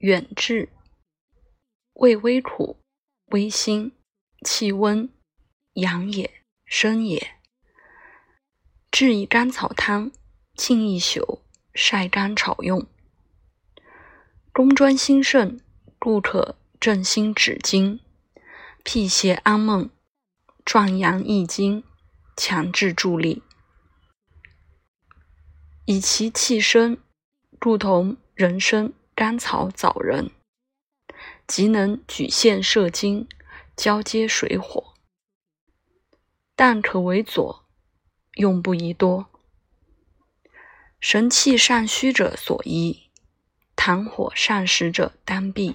[0.00, 0.68] 远志，
[1.94, 2.78] 味微苦，
[3.28, 3.92] 微辛，
[4.44, 5.08] 气温，
[5.72, 7.34] 阳也，生也。
[8.90, 10.12] 治以甘草汤，
[10.54, 11.40] 浸一宿，
[11.72, 12.86] 晒干炒用。
[14.52, 15.60] 中专心肾，
[15.98, 17.98] 故可正心止惊，
[18.84, 19.88] 辟邪安梦，
[20.62, 21.82] 壮阳益精，
[22.36, 23.42] 强志助力。
[25.86, 26.98] 以其气生，
[27.58, 30.30] 故同人参、甘草、枣仁，
[31.46, 33.26] 即能举线射精，
[33.74, 34.92] 交接水火。
[36.54, 37.64] 但可为佐，
[38.34, 39.30] 用不宜多。
[41.00, 43.10] 神气尚虚者所宜，
[43.74, 45.74] 痰火上实者当避。